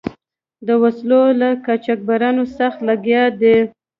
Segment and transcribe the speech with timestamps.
[0.67, 3.57] د وسلو له قاچبرانو سخت لګیا دي.